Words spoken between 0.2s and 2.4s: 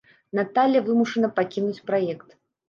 Наталля вымушана пакінуць праект.